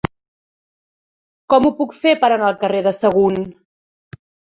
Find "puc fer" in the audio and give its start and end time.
1.81-2.13